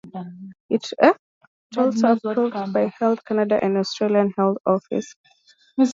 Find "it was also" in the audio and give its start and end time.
0.71-2.13